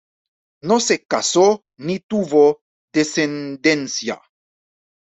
[0.63, 4.19] No se casó ni tuvo descendencia.